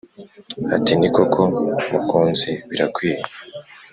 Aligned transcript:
Ati"ni 0.75 1.09
koko 1.15 1.41
mukunzi 1.91 2.51
birakwiye" 2.69 3.19